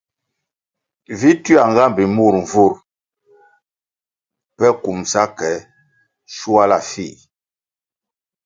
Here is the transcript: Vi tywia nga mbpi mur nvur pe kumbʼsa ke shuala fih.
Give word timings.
Vi 1.19 1.31
tywia 1.43 1.63
nga 1.69 1.83
mbpi 1.89 2.03
mur 2.15 2.33
nvur 2.43 2.73
pe 4.57 4.67
kumbʼsa 4.83 5.23
ke 5.37 5.49
shuala 6.35 6.77
fih. 6.89 7.15